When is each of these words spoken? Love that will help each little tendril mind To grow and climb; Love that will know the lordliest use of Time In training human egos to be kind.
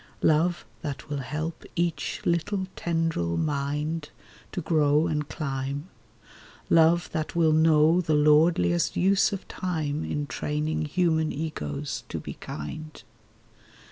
Love 0.23 0.65
that 0.81 1.11
will 1.11 1.19
help 1.19 1.63
each 1.75 2.21
little 2.25 2.65
tendril 2.75 3.37
mind 3.37 4.09
To 4.51 4.59
grow 4.59 5.05
and 5.05 5.29
climb; 5.29 5.89
Love 6.71 7.11
that 7.11 7.35
will 7.35 7.53
know 7.53 8.01
the 8.01 8.15
lordliest 8.15 8.95
use 8.95 9.31
of 9.31 9.47
Time 9.47 10.03
In 10.03 10.25
training 10.25 10.85
human 10.85 11.31
egos 11.31 12.03
to 12.09 12.19
be 12.19 12.33
kind. 12.33 13.03